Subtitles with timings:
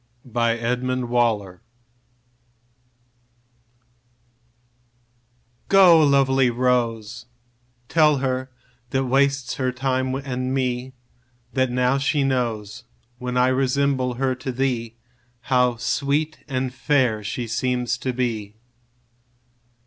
[0.25, 1.61] Go, lovely Rose
[5.69, 7.25] GO, lovely Rose—
[7.87, 8.49] Tell her
[8.89, 10.93] that wastes her time and me,
[11.53, 12.83] That now she knows,
[13.19, 14.95] When I resemble her to thee,
[15.41, 18.55] How sweet and fair she seems to be.